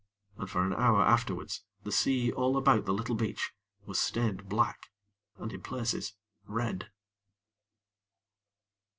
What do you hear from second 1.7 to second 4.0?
the sea all about the little beach was